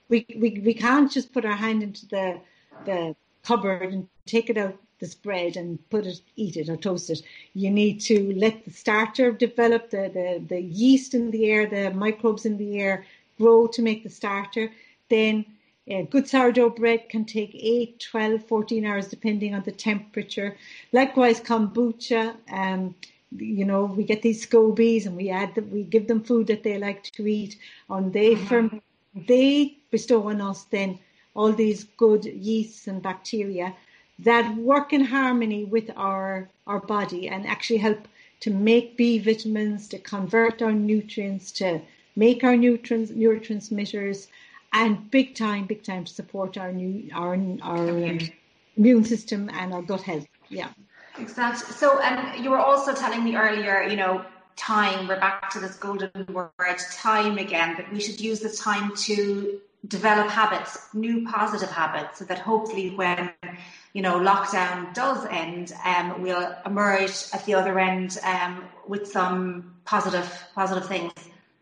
[0.10, 2.39] We, we, we can't just put our hand into the,
[2.86, 7.10] the cupboard and take it out the spread and put it, eat it or toast
[7.10, 7.22] it.
[7.54, 11.92] You need to let the starter develop, the, the, the yeast in the air, the
[11.92, 13.06] microbes in the air
[13.38, 14.72] grow to make the starter.
[15.10, 15.46] Then
[15.92, 20.56] uh, good sourdough bread can take 8, 12, 14 hours depending on the temperature.
[20.94, 22.36] Likewise, kombucha.
[22.50, 22.96] Um,
[23.36, 26.63] you know, we get these SCOBYs and we add that we give them food that
[26.63, 27.58] they like to eat,
[27.89, 28.78] and they mm-hmm.
[29.28, 31.00] they bestow on us then
[31.36, 33.76] all these good yeasts and bacteria
[34.19, 38.08] that work in harmony with our our body and actually help
[38.39, 41.82] to make B vitamins, to convert our nutrients, to
[42.15, 44.28] make our nutrients neurotransmitters,
[44.73, 48.17] and big time, big time to support our new our our
[48.76, 50.28] immune system and our gut health.
[50.49, 50.69] Yeah.
[51.19, 51.73] Exactly.
[51.76, 55.76] So, and you were also telling me earlier, you know, time, we're back to this
[55.76, 56.52] golden word,
[56.91, 62.26] time again, that we should use this time to develop habits, new positive habits, so
[62.26, 63.32] that hopefully when,
[63.93, 69.75] you know, lockdown does end, um, we'll emerge at the other end um, with some
[69.86, 71.13] positive, positive things.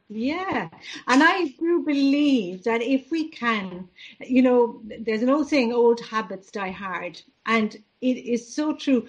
[0.10, 0.68] Yeah,
[1.08, 3.88] and I do believe that if we can,
[4.20, 7.22] you know, there's an old saying, old habits die hard.
[7.46, 9.08] And it is so true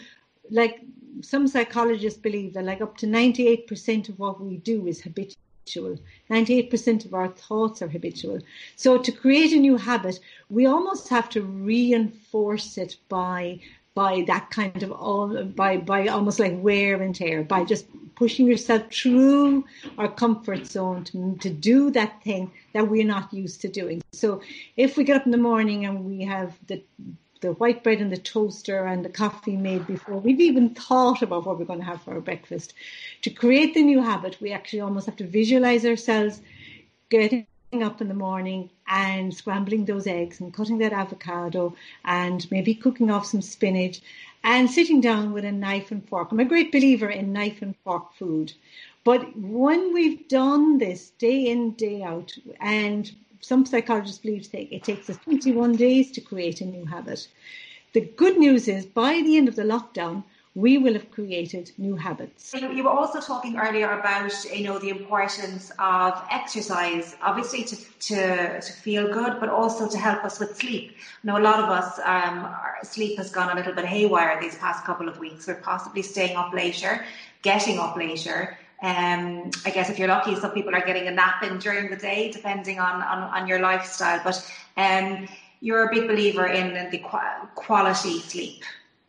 [0.50, 0.80] like
[1.20, 7.04] some psychologists believe that like up to 98% of what we do is habitual 98%
[7.04, 8.40] of our thoughts are habitual.
[8.76, 10.18] So to create a new habit
[10.50, 13.60] we almost have to reinforce it by
[13.94, 18.46] by that kind of all by by almost like wear and tear by just pushing
[18.46, 19.64] yourself through
[19.98, 24.02] our comfort zone to, to do that thing that we're not used to doing.
[24.12, 24.42] So
[24.76, 26.82] if we get up in the morning and we have the
[27.42, 31.44] the white bread in the toaster and the coffee made before we've even thought about
[31.44, 32.72] what we're going to have for our breakfast.
[33.22, 36.40] To create the new habit, we actually almost have to visualize ourselves
[37.10, 37.46] getting
[37.82, 41.74] up in the morning and scrambling those eggs and cutting that avocado
[42.04, 44.00] and maybe cooking off some spinach
[44.44, 46.30] and sitting down with a knife and fork.
[46.30, 48.52] I'm a great believer in knife and fork food.
[49.04, 53.10] But when we've done this day in, day out, and
[53.42, 57.28] some psychologists believe it takes us 21 days to create a new habit.
[57.92, 60.24] The good news is by the end of the lockdown,
[60.54, 62.54] we will have created new habits.
[62.54, 68.60] You were also talking earlier about you know the importance of exercise, obviously to to,
[68.60, 70.96] to feel good, but also to help us with sleep.
[71.24, 74.84] Know a lot of us um, sleep has gone a little bit haywire these past
[74.84, 75.46] couple of weeks.
[75.46, 77.04] We're possibly staying up later,
[77.42, 78.58] getting up later.
[78.82, 81.96] Um, I guess if you're lucky, some people are getting a nap in during the
[81.96, 84.20] day, depending on on, on your lifestyle.
[84.24, 84.44] But
[84.76, 85.28] um,
[85.60, 86.98] you're a big believer in the
[87.54, 88.64] quality sleep.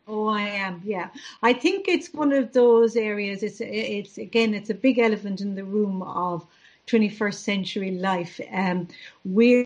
[0.07, 0.81] Oh, I am.
[0.83, 1.09] Yeah,
[1.41, 3.41] I think it's one of those areas.
[3.41, 6.45] It's it's again, it's a big elephant in the room of
[6.87, 8.39] 21st century life.
[8.51, 8.87] Um,
[9.25, 9.65] we're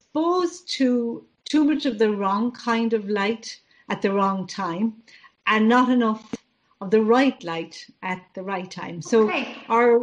[0.00, 4.94] exposed to too much of the wrong kind of light at the wrong time,
[5.46, 6.33] and not enough
[6.80, 9.02] of the right light at the right time.
[9.02, 9.56] So okay.
[9.68, 10.00] our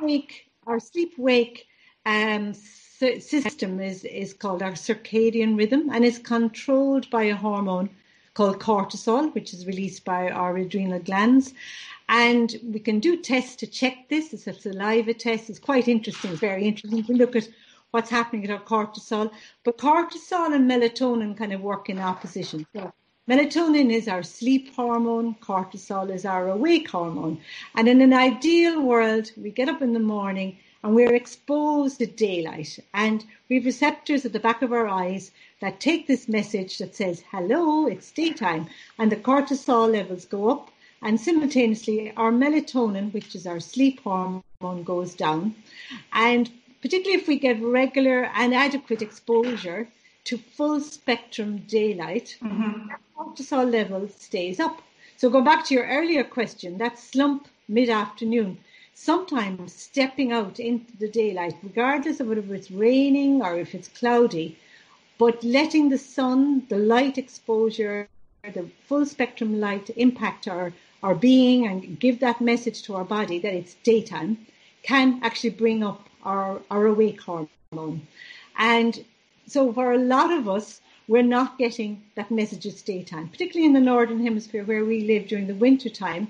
[0.00, 1.66] wake, our sleep wake
[2.06, 7.90] um, system is is called our circadian rhythm, and is controlled by a hormone
[8.34, 11.52] called cortisol, which is released by our adrenal glands.
[12.08, 14.32] And we can do tests to check this.
[14.32, 15.48] It's a saliva test.
[15.48, 16.32] It's quite interesting.
[16.32, 17.48] It's very interesting to look at
[17.92, 19.30] what's happening at our cortisol.
[19.64, 22.66] But cortisol and melatonin kind of work in opposition.
[22.74, 22.92] So
[23.28, 27.40] melatonin is our sleep hormone, cortisol is our awake hormone.
[27.74, 32.06] And in an ideal world, we get up in the morning and we're exposed to
[32.06, 35.30] daylight and we have receptors at the back of our eyes
[35.60, 38.66] that take this message that says, hello, it's daytime,
[38.98, 40.70] and the cortisol levels go up,
[41.02, 45.54] and simultaneously our melatonin, which is our sleep hormone, goes down.
[46.12, 49.88] And particularly if we get regular and adequate exposure
[50.30, 52.88] to full spectrum daylight, mm-hmm.
[53.18, 54.80] cortisol level stays up.
[55.16, 58.58] So going back to your earlier question, that slump mid-afternoon,
[58.94, 64.56] sometimes stepping out into the daylight, regardless of whether it's raining or if it's cloudy,
[65.18, 68.08] but letting the sun, the light exposure,
[68.44, 73.40] the full spectrum light impact our, our being and give that message to our body
[73.40, 74.46] that it's daytime
[74.84, 78.06] can actually bring up our, our awake hormone.
[78.56, 79.04] And
[79.50, 83.72] so for a lot of us, we're not getting that message it's daytime, particularly in
[83.72, 86.28] the northern hemisphere where we live during the winter time.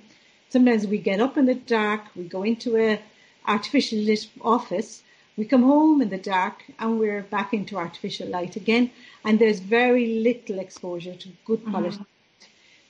[0.48, 3.00] Sometimes we get up in the dark, we go into a
[3.46, 5.02] artificially lit office
[5.40, 8.90] we come home in the dark and we're back into artificial light again,
[9.24, 11.70] and there's very little exposure to good mm-hmm.
[11.70, 11.96] quality.
[11.96, 12.46] Mm-hmm.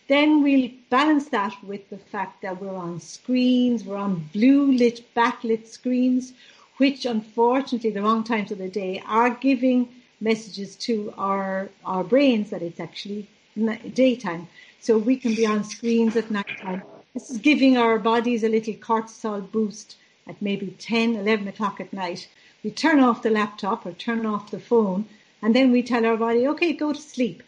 [0.09, 5.15] Then we'll balance that with the fact that we're on screens, we're on blue lit,
[5.15, 6.33] backlit screens,
[6.79, 9.89] which unfortunately, the wrong times of the day are giving
[10.21, 13.29] messages to our, our brains that it's actually
[13.95, 14.49] daytime.
[14.81, 16.83] So we can be on screens at night time.
[17.15, 21.93] This is giving our bodies a little cortisol boost at maybe 10, 11 o'clock at
[21.93, 22.29] night
[22.63, 25.07] we turn off the laptop or turn off the phone,
[25.43, 27.43] and then we tell our body, okay, go to sleep.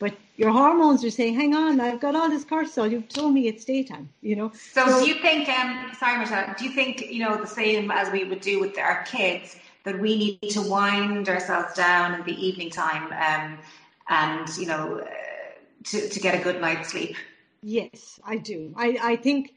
[0.00, 2.90] But your hormones are saying, hang on, I've got all this cortisol.
[2.90, 4.52] You've told me it's daytime, you know.
[4.72, 7.90] So, so do you think, um, sorry, Michelle, do you think, you know, the same
[7.90, 9.56] as we would do with our kids,
[9.88, 13.58] that we need to wind ourselves down in the evening time um,
[14.08, 15.06] and, you know, uh,
[15.84, 17.16] to, to get a good night's sleep?
[17.62, 18.74] Yes, I do.
[18.76, 19.54] I, I think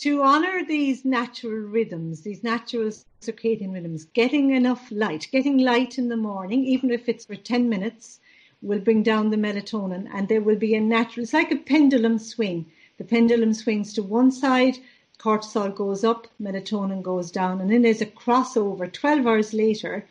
[0.00, 2.90] to honor these natural rhythms, these natural
[3.22, 7.70] circadian rhythms, getting enough light, getting light in the morning, even if it's for 10
[7.70, 8.20] minutes,
[8.60, 12.18] will bring down the melatonin and there will be a natural, it's like a pendulum
[12.18, 12.66] swing.
[12.98, 14.76] The pendulum swings to one side,
[15.18, 20.06] cortisol goes up, melatonin goes down, and then there's a crossover 12 hours later.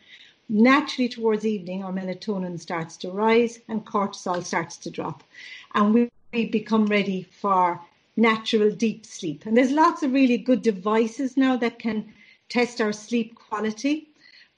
[0.50, 5.22] Naturally, towards evening, our melatonin starts to rise and cortisol starts to drop.
[5.74, 7.80] And we, we become ready for
[8.16, 9.46] natural deep sleep.
[9.46, 12.12] And there's lots of really good devices now that can
[12.48, 14.08] test our sleep quality,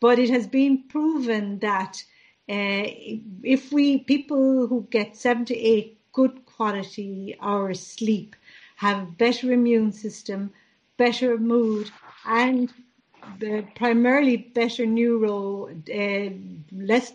[0.00, 2.02] but it has been proven that
[2.48, 2.82] uh,
[3.42, 8.34] if we people who get seven to eight good quality hours sleep
[8.80, 10.50] have better immune system,
[10.96, 11.90] better mood,
[12.24, 12.72] and
[13.74, 16.30] primarily better neuro, uh,
[16.72, 17.12] less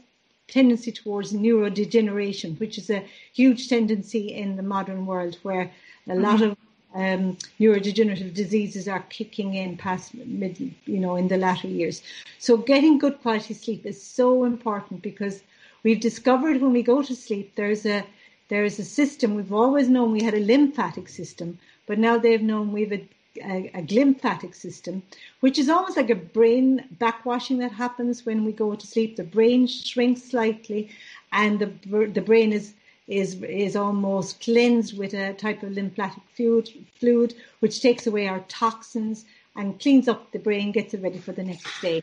[0.47, 5.71] tendency towards neurodegeneration, which is a huge tendency in the modern world where
[6.07, 6.55] a lot of
[6.93, 12.03] um, neurodegenerative diseases are kicking in past mid, you know, in the latter years.
[12.37, 15.41] So getting good quality sleep is so important because
[15.81, 18.05] we've discovered when we go to sleep, there's a
[18.47, 22.41] there is a system we've always known we had a lymphatic system, but now they've
[22.41, 23.07] known we've a
[23.43, 25.03] a, a glymphatic system,
[25.41, 29.15] which is almost like a brain backwashing that happens when we go to sleep.
[29.15, 30.89] The brain shrinks slightly,
[31.31, 32.73] and the the brain is
[33.07, 38.39] is is almost cleansed with a type of lymphatic fluid, fluid which takes away our
[38.47, 42.01] toxins and cleans up the brain, gets it ready for the next day.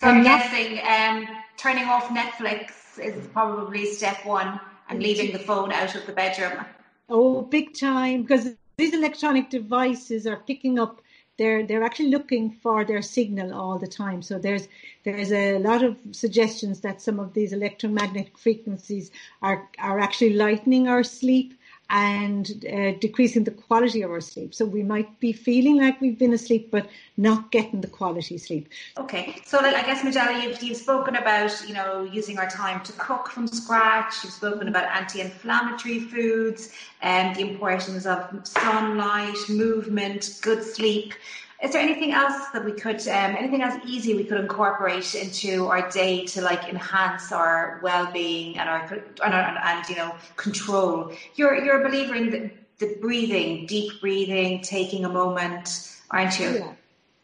[0.00, 4.60] So I'm guessing um, turning off Netflix is probably step one,
[4.92, 6.64] and leaving the phone out of the bedroom.
[7.08, 8.22] Oh, big time!
[8.22, 11.02] Because these electronic devices are picking up
[11.38, 14.22] they're they're actually looking for their signal all the time.
[14.22, 14.68] So there's
[15.04, 20.88] there's a lot of suggestions that some of these electromagnetic frequencies are are actually lightening
[20.88, 21.54] our sleep
[21.92, 24.54] and uh, decreasing the quality of our sleep.
[24.54, 28.70] So we might be feeling like we've been asleep, but not getting the quality sleep.
[28.96, 32.82] Okay, so like, I guess Majella, you've, you've spoken about you know using our time
[32.84, 34.24] to cook from scratch.
[34.24, 41.12] You've spoken about anti-inflammatory foods and the importance of sunlight, movement, good sleep.
[41.62, 45.68] Is there anything else that we could, um, anything else easy we could incorporate into
[45.68, 48.82] our day to like enhance our well-being and our
[49.24, 51.12] and, our, and you know control?
[51.36, 56.50] You're you're a believer in the, the breathing, deep breathing, taking a moment, aren't you?
[56.50, 56.72] Yeah.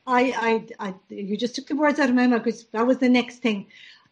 [0.07, 2.99] I, I, I, you just took the words out of my mouth because that was
[2.99, 3.67] the next thing.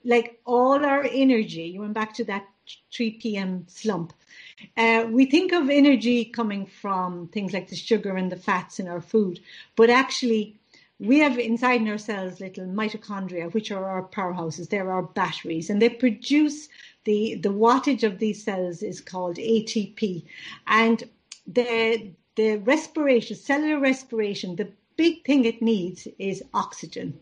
[0.04, 2.46] Like all our energy, you went back to that
[2.92, 3.64] 3 p.m.
[3.68, 4.12] slump.
[4.76, 8.88] Uh, we think of energy coming from things like the sugar and the fats in
[8.88, 9.40] our food,
[9.76, 10.56] but actually,
[10.98, 14.70] we have inside in ourselves little mitochondria, which are our powerhouses.
[14.70, 16.68] They're our batteries, and they produce
[17.04, 20.24] the the wattage of these cells is called ATP,
[20.66, 21.04] and
[21.46, 27.18] the the respiration, cellular respiration, the big thing it needs is oxygen.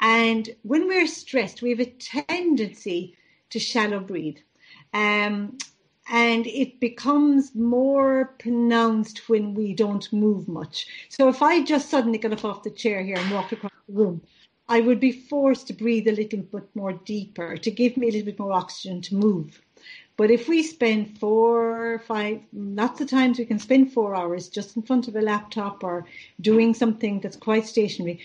[0.00, 3.16] And when we're stressed, we have a tendency
[3.50, 4.38] to shallow breathe.
[4.94, 5.58] Um,
[6.10, 10.86] and it becomes more pronounced when we don't move much.
[11.08, 13.94] So if I just suddenly got up off the chair here and walked across the
[13.94, 14.22] room,
[14.68, 18.12] I would be forced to breathe a little bit more deeper to give me a
[18.12, 19.60] little bit more oxygen to move.
[20.16, 24.76] But if we spend four, five, lots of times we can spend four hours just
[24.76, 26.06] in front of a laptop or
[26.40, 28.20] doing something that's quite stationary,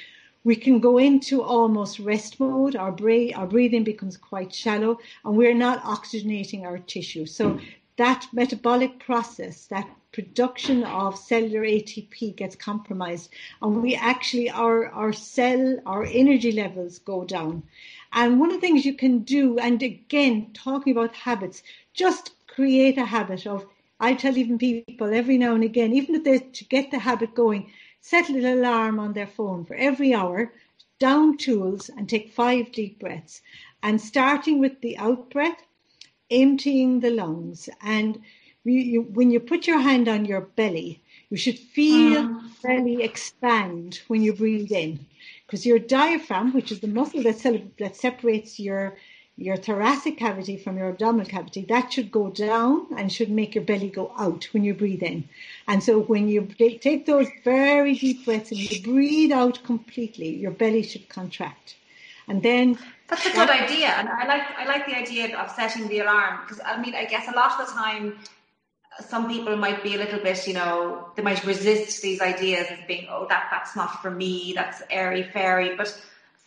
[0.50, 2.76] we can go into almost rest mode.
[2.76, 7.28] Our, breath, our breathing becomes quite shallow and we're not oxygenating our tissue.
[7.28, 7.60] So
[7.98, 13.30] that metabolic process, that production of cellular ATP gets compromised
[13.62, 17.62] and we actually, our, our cell, our energy levels go down.
[18.12, 21.62] And one of the things you can do, and again, talking about habits,
[21.94, 23.68] just create a habit of,
[24.00, 27.36] I tell even people every now and again, even if they to get the habit
[27.36, 27.70] going,
[28.02, 30.54] set a little alarm on their phone for every hour,
[31.00, 33.42] down tools and take five deep breaths.
[33.82, 35.64] And starting with the out breath,
[36.30, 37.70] emptying the lungs.
[37.82, 38.22] And
[38.64, 42.62] you, you, when you put your hand on your belly, you should feel mm.
[42.62, 45.06] belly expand when you breathe in.
[45.46, 48.98] Because your diaphragm, which is the muscle that, that separates your
[49.40, 53.64] your thoracic cavity from your abdominal cavity, that should go down and should make your
[53.64, 55.24] belly go out when you breathe in.
[55.68, 60.52] And so when you take those very deep breaths and you breathe out completely, your
[60.52, 61.76] belly should contract.
[62.28, 65.88] And then that's a good idea, and I like I like the idea of setting
[65.88, 68.20] the alarm because I mean I guess a lot of the time
[69.00, 72.78] some people might be a little bit you know they might resist these ideas as
[72.88, 76.00] being oh that that's not for me that's airy fairy but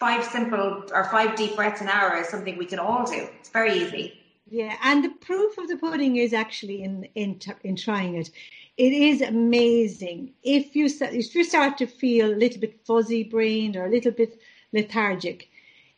[0.02, 3.28] five simple or five deep breaths an hour is something we can all do.
[3.38, 4.18] It's very easy.
[4.50, 8.28] Yeah, and the proof of the pudding is actually in in in trying it.
[8.76, 10.86] It is amazing if you
[11.20, 14.40] if you start to feel a little bit fuzzy brained or a little bit
[14.72, 15.48] lethargic.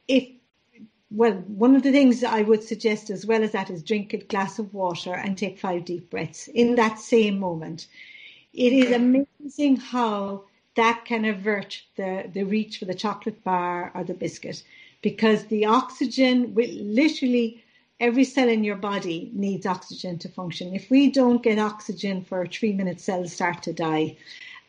[0.07, 0.25] If
[1.11, 4.19] well, one of the things I would suggest as well as that is drink a
[4.19, 7.87] glass of water and take five deep breaths in that same moment.
[8.53, 10.45] It is amazing how
[10.76, 14.62] that can avert the, the reach for the chocolate bar or the biscuit
[15.02, 17.62] because the oxygen will literally
[18.00, 20.74] every cell in your body needs oxygen to function.
[20.74, 24.16] If we don't get oxygen for three minutes, cells start to die.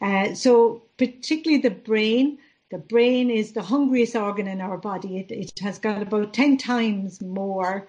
[0.01, 2.37] Uh, so particularly the brain,
[2.69, 5.19] the brain is the hungriest organ in our body.
[5.19, 7.87] It, it has got about 10 times more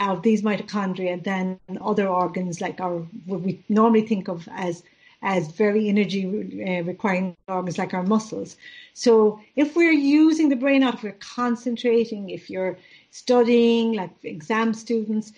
[0.00, 4.82] of these mitochondria than other organs like our, what we normally think of as
[5.22, 8.56] as very energy uh, requiring organs like our muscles.
[8.94, 12.78] So if we're using the brain out, if we're concentrating, if you're
[13.10, 15.32] studying like exam students,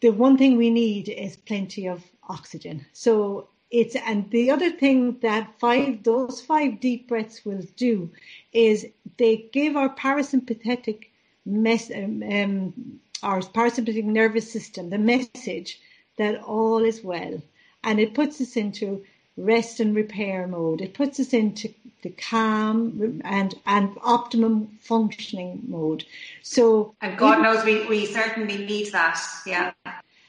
[0.00, 2.84] the one thing we need is plenty of oxygen.
[2.92, 8.10] So it's and the other thing that five those five deep breaths will do
[8.52, 8.86] is
[9.16, 11.04] they give our parasympathetic
[11.46, 15.80] mess um, um, our parasympathetic nervous system the message
[16.16, 17.40] that all is well
[17.84, 19.04] and it puts us into
[19.36, 20.80] rest and repair mode.
[20.80, 21.72] It puts us into
[22.02, 26.04] the calm and and optimum functioning mode.
[26.42, 29.20] So and God even, knows we, we certainly need that.
[29.46, 29.72] Yeah.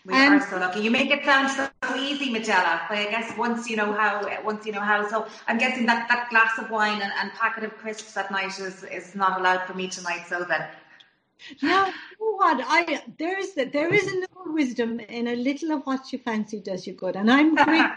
[0.03, 0.79] We and, are so lucky.
[0.79, 2.81] You make it sound so easy, Majella.
[2.89, 5.07] But I guess once you know how, once you know how.
[5.07, 8.59] So I'm guessing that that glass of wine and, and packet of crisps at night
[8.59, 10.25] is is not allowed for me tonight.
[10.27, 10.67] So then.
[11.61, 12.63] Now, you know what?
[12.67, 16.59] I there is that there is no wisdom in a little of what you fancy
[16.59, 17.91] does you good, and I'm great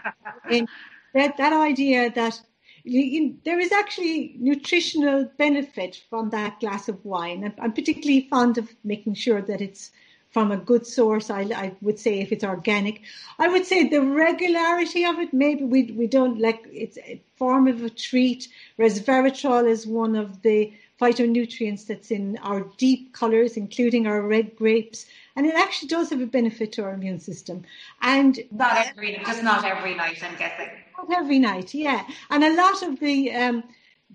[0.49, 0.67] in
[1.13, 2.41] that that idea that
[2.85, 7.51] there is actually nutritional benefit from that glass of wine.
[7.59, 9.91] I'm particularly fond of making sure that it's
[10.29, 11.29] from a good source.
[11.29, 13.01] I, I, would say if it's organic,
[13.39, 15.33] I would say the regularity of it.
[15.33, 18.49] Maybe we we don't like it's a form of a treat.
[18.77, 25.05] Resveratrol is one of the phytonutrients that's in our deep colors, including our red grapes,
[25.35, 27.63] and it actually does have a benefit to our immune system.
[28.01, 30.69] And not every, just not every night, I'm guessing.
[30.97, 32.07] Not every night, yeah.
[32.29, 33.63] And a lot of the um,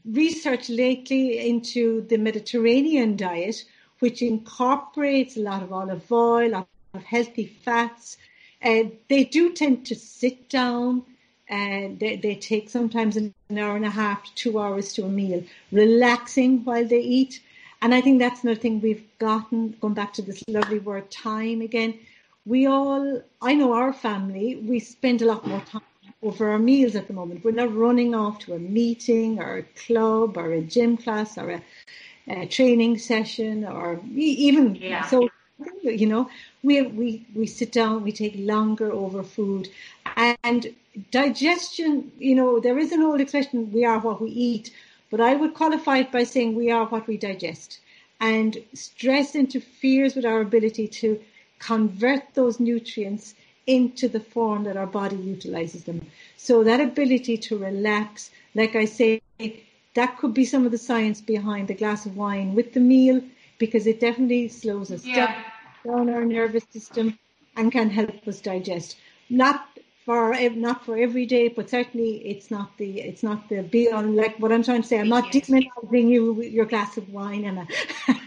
[0.05, 3.65] research lately into the Mediterranean diet
[4.01, 8.17] which incorporates a lot of olive oil, a lot of healthy fats.
[8.63, 11.03] Uh, they do tend to sit down
[11.51, 15.09] and they, they take sometimes an hour and a half to two hours to a
[15.09, 17.43] meal, relaxing while they eat.
[17.83, 21.61] And I think that's another thing we've gotten, going back to this lovely word time
[21.61, 21.99] again.
[22.47, 25.83] We all, I know our family, we spend a lot more time
[26.23, 27.45] over our meals at the moment.
[27.45, 31.51] We're not running off to a meeting or a club or a gym class or
[31.51, 31.63] a
[32.31, 35.05] a training session or even yeah.
[35.07, 35.29] so
[35.83, 36.29] you know
[36.63, 39.69] we we we sit down we take longer over food
[40.17, 40.75] and
[41.11, 44.75] digestion you know there is an old expression we are what we eat
[45.11, 47.81] but i would qualify it by saying we are what we digest
[48.21, 51.19] and stress interferes with our ability to
[51.59, 53.35] convert those nutrients
[53.67, 56.05] into the form that our body utilizes them
[56.37, 59.21] so that ability to relax like i say
[59.95, 63.21] that could be some of the science behind the glass of wine with the meal
[63.59, 65.43] because it definitely slows us yeah.
[65.85, 67.19] down our nervous system
[67.57, 68.97] and can help us digest.
[69.29, 69.67] Not
[70.11, 74.17] for not for every day, but certainly it's not the it's not the be on
[74.17, 74.99] like what I'm trying to say.
[74.99, 77.65] I'm not demonizing you with your glass of wine, Emma.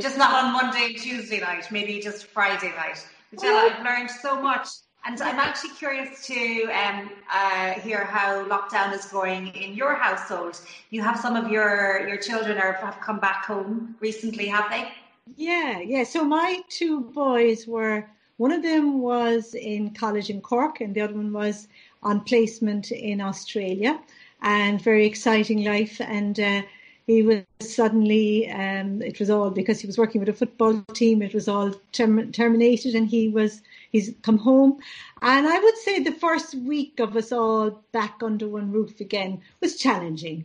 [0.00, 3.06] just not on Monday and Tuesday night, maybe just Friday night.
[3.30, 4.66] Majella, I've learned so much
[5.06, 10.60] and I'm actually curious to um, uh, hear how lockdown is going in your household.
[10.90, 14.88] You have some of your, your children are, have come back home recently, have they?
[15.36, 16.04] Yeah, yeah.
[16.04, 21.00] So my two boys were, one of them was in college in Cork and the
[21.00, 21.68] other one was
[22.02, 24.00] on placement in Australia
[24.42, 26.00] and very exciting life.
[26.00, 26.62] And uh,
[27.06, 31.22] he was suddenly, um, it was all because he was working with a football team,
[31.22, 33.62] it was all term- terminated and he was
[33.92, 34.78] he's come home.
[35.22, 39.42] And I would say the first week of us all back under one roof again
[39.60, 40.44] was challenging.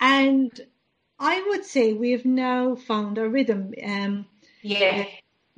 [0.00, 0.60] And
[1.18, 3.74] I would say we have now found our rhythm.
[3.84, 4.26] Um,
[4.62, 5.06] yeah.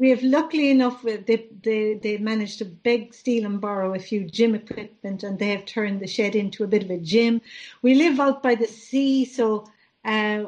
[0.01, 4.25] We have luckily enough, they, they, they managed to beg, steal and borrow a few
[4.25, 7.43] gym equipment and they have turned the shed into a bit of a gym.
[7.83, 9.67] We live out by the sea, so
[10.07, 10.45] uh,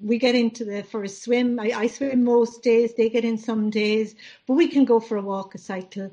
[0.00, 1.58] we get into the for a swim.
[1.58, 2.94] I, I, swim most days.
[2.94, 4.14] They get in some days,
[4.46, 6.12] but we can go for a walk, a cycle,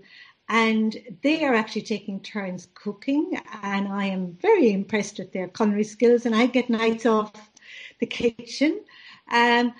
[0.50, 3.40] and they are actually taking turns cooking.
[3.62, 6.26] And I am very impressed with their culinary skills.
[6.26, 7.52] And I get nights off
[8.00, 8.84] the kitchen.
[9.32, 9.76] Um,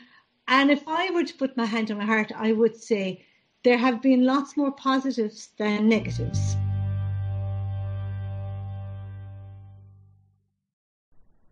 [0.50, 3.24] and if I were to put my hand on my heart, I would say
[3.64, 6.56] there have been lots more positives than negatives.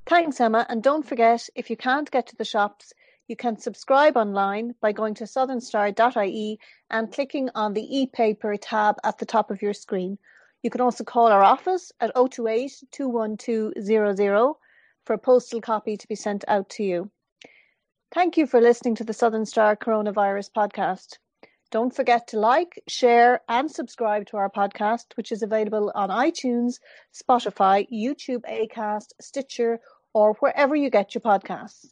[0.07, 0.65] Thanks, Emma.
[0.67, 2.91] And don't forget, if you can't get to the shops,
[3.27, 9.19] you can subscribe online by going to southernstar.ie and clicking on the e-paper tab at
[9.19, 10.17] the top of your screen.
[10.63, 14.55] You can also call our office at 028 21200
[15.05, 17.11] for a postal copy to be sent out to you.
[18.13, 21.17] Thank you for listening to the Southern Star Coronavirus podcast.
[21.71, 26.79] Don't forget to like, share, and subscribe to our podcast, which is available on iTunes,
[27.13, 29.81] Spotify, YouTube, Acast, Stitcher,
[30.13, 31.87] or wherever you get your podcasts.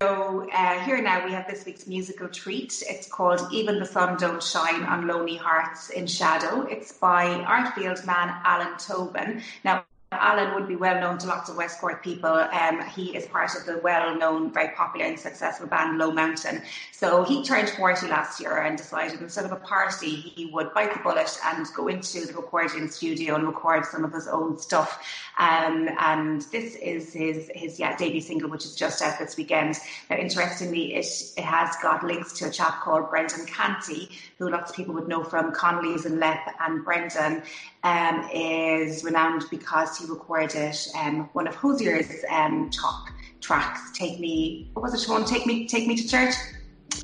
[0.00, 2.82] So uh, here now we have this week's musical treat.
[2.88, 6.62] It's called Even the Sun Don't Shine on Lonely Hearts in Shadow.
[6.62, 9.42] It's by Ardfield man Alan Tobin.
[9.62, 12.30] Now Alan would be well known to lots of West Cork people.
[12.30, 16.62] Um, he is part of the well known, very popular and successful band Low Mountain.
[16.90, 20.94] So he turned 40 last year and decided instead of a party, he would bite
[20.94, 25.00] the bullet and go into the recording studio and record some of his own stuff.
[25.38, 29.76] Um, and this is his, his yeah, debut single, which is just out this weekend.
[30.10, 31.06] Now, interestingly, it,
[31.36, 35.06] it has got links to a chap called Brendan Canty, who lots of people would
[35.06, 36.40] know from Connolly's and Lep.
[36.58, 37.44] And Brendan
[37.84, 43.08] um, is renowned because he recorded um, one of Hozier's um, top
[43.40, 43.92] tracks.
[43.96, 45.08] Take me, what was it?
[45.08, 46.34] One, take me, take me to church.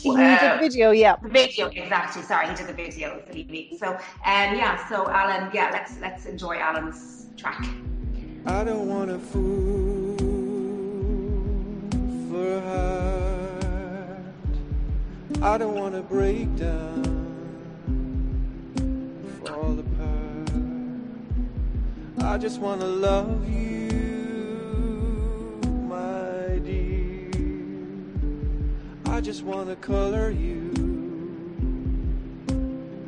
[0.00, 1.16] He uh, did the video, yeah.
[1.16, 2.22] The video, exactly.
[2.22, 3.22] Sorry, he did the video.
[3.78, 4.88] So, um, yeah.
[4.88, 7.64] So, Alan, yeah, let's let's enjoy Alan's track.
[8.46, 10.16] I don't want to fool
[12.30, 13.36] for a heart.
[15.42, 17.15] I don't want to break down,
[22.22, 23.90] I just want to love you,
[25.88, 27.30] my dear.
[29.06, 30.70] I just want to color you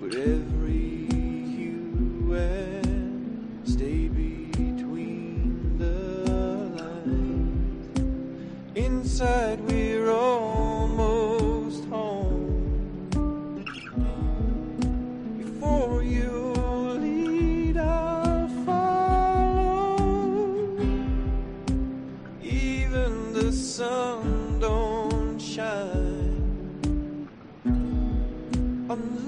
[0.01, 1.09] with every
[1.57, 2.27] hue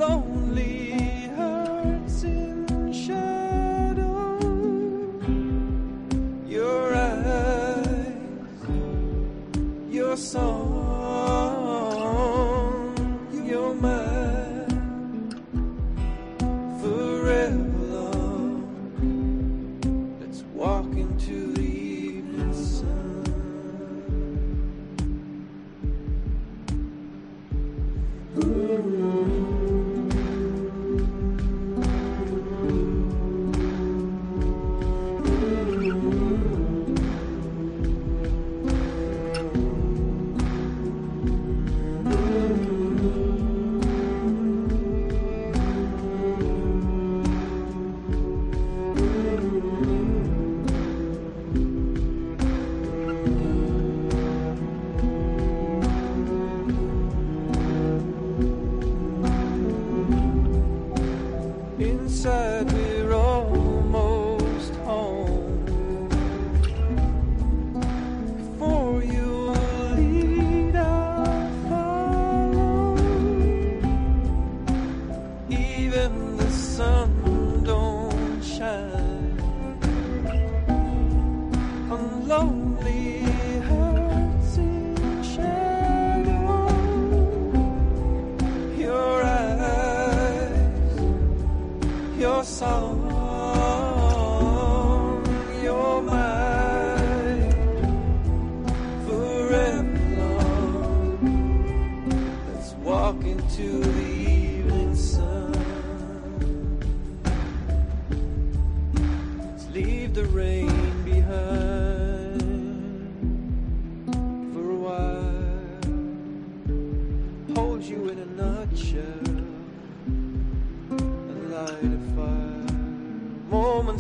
[0.01, 0.27] on
[75.85, 77.11] Even the sun
[77.65, 79.39] don't shine
[81.95, 83.23] on lonely
[83.69, 86.69] hearts in shadow.
[88.87, 89.81] Your eyes
[92.25, 92.90] your song,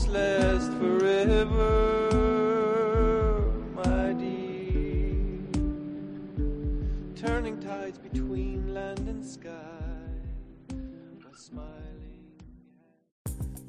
[0.08, 1.60] Last forever,
[3.72, 5.14] my dear.
[7.14, 9.52] Turning tides between land and sky.